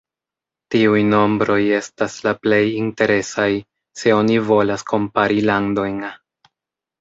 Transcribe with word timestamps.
Tiuj 0.75 1.01
nombroj 1.09 1.57
estas 1.79 2.15
la 2.27 2.33
plej 2.45 2.61
interesaj, 2.79 3.47
se 4.01 4.15
oni 4.21 4.39
volas 4.49 4.87
kompari 4.95 5.45
landojn. 5.51 6.03